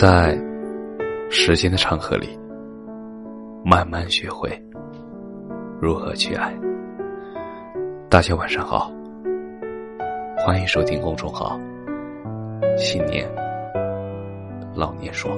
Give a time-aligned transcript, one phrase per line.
[0.00, 0.38] 在
[1.28, 2.38] 时间的长河里，
[3.64, 4.48] 慢慢学会
[5.82, 6.56] 如何去爱。
[8.08, 8.92] 大家晚上好，
[10.38, 11.58] 欢迎收听公众号
[12.78, 13.28] “新年
[14.72, 15.32] 老年说”。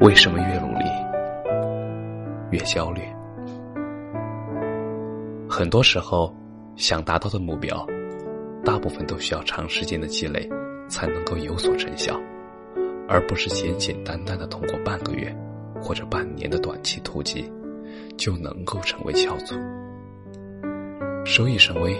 [0.00, 0.84] 为什么越努力
[2.52, 3.02] 越焦虑？
[5.50, 6.32] 很多时候，
[6.76, 7.84] 想达到的目标，
[8.64, 10.48] 大部分都需要长时间的积累
[10.94, 12.16] 才能够有所成效，
[13.08, 15.34] 而不是简简单单的通过半个月
[15.82, 17.52] 或者半年的短期突击
[18.16, 19.56] 就能够成为翘楚。
[21.24, 21.96] 收益甚微，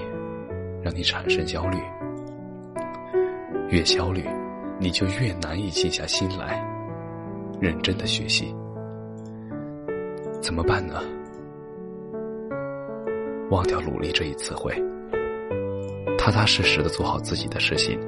[0.81, 1.77] 让你产生焦虑。
[3.69, 4.23] 越焦虑，
[4.79, 6.65] 你就越难以静下心来，
[7.61, 8.55] 认真的学习。
[10.41, 11.03] 怎么办呢？
[13.51, 14.73] 忘掉努力这一词汇，
[16.17, 17.99] 踏踏实实的做好自己的事情。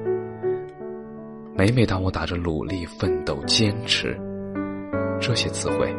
[1.58, 4.14] 每每当我打着努力、奋斗、坚持
[5.18, 5.90] 这些词汇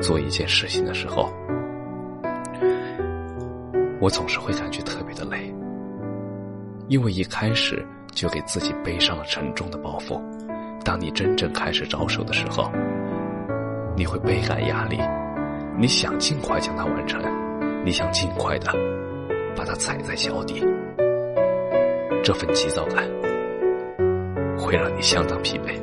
[0.00, 1.30] 做一件事情的时候，
[4.00, 5.54] 我总是会感觉特别的累，
[6.88, 10.18] 因为一开始就给自己背上了沉重的包袱。
[10.82, 12.72] 当你真正开始着手的时候，
[13.94, 14.98] 你会倍感压力，
[15.78, 17.20] 你想尽快将它完成，
[17.84, 18.72] 你想尽快的
[19.54, 20.64] 把它踩在脚底，
[22.24, 23.06] 这份急躁感
[24.62, 25.76] 会让你相当疲惫。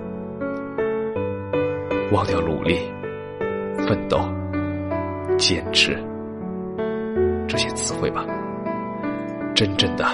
[2.12, 2.80] 忘掉努力、
[3.86, 4.18] 奋斗、
[5.38, 6.02] 坚持。
[7.48, 8.26] 这些词汇吧，
[9.54, 10.06] 真正的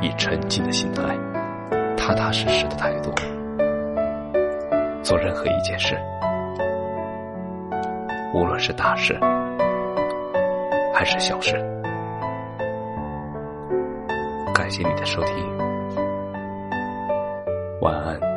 [0.00, 1.02] 以沉静的心态、
[1.96, 3.10] 踏踏实实的态度
[5.02, 5.96] 做任何一件事，
[8.34, 9.18] 无论是大事
[10.94, 11.54] 还是小事。
[14.54, 15.36] 感谢你的收听，
[17.80, 18.29] 晚安。